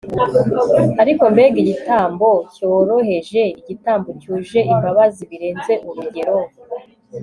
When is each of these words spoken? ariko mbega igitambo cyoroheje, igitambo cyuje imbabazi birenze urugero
ariko 1.01 1.23
mbega 1.33 1.57
igitambo 1.63 2.27
cyoroheje, 2.55 3.41
igitambo 3.59 4.09
cyuje 4.21 4.59
imbabazi 4.73 5.21
birenze 5.29 5.73
urugero 5.89 6.35